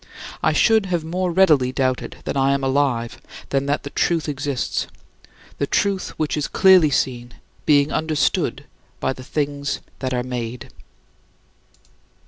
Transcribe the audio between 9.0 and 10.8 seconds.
the things that are made."